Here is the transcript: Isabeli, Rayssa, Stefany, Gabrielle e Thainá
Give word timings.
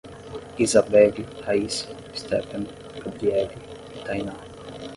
Isabeli, 0.65 1.23
Rayssa, 1.45 1.89
Stefany, 2.21 2.67
Gabrielle 3.03 3.55
e 3.95 3.99
Thainá 4.05 4.33